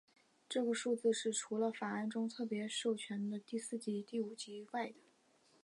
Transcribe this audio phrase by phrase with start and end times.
[0.49, 4.95] 这个数字是除了法案中特别授权的第四级和第五级外的。